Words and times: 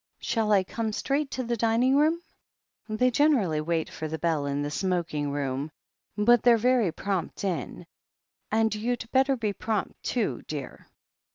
"Shall 0.19 0.51
I 0.51 0.63
come 0.63 0.91
straight 0.93 1.29
to 1.29 1.43
the 1.43 1.55
dining 1.55 1.95
room?" 1.95 2.23
"They 2.89 3.11
generally 3.11 3.61
wait 3.61 3.87
for 3.87 4.07
the 4.07 4.17
bell 4.17 4.47
in 4.47 4.63
the 4.63 4.71
smoking 4.71 5.29
room, 5.29 5.69
but 6.17 6.41
the/re 6.41 6.57
very 6.59 6.91
prompt 6.91 7.43
in. 7.43 7.85
And 8.51 8.73
you'd 8.73 9.05
better 9.11 9.35
be 9.37 9.53
prompt, 9.53 10.01
too, 10.01 10.41
dear. 10.47 10.87